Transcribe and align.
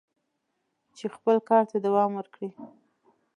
چې 0.97 1.05
خپل 1.15 1.37
کار 1.49 1.63
ته 1.71 1.77
دوام 1.85 2.11
ورکړي." 2.15 2.49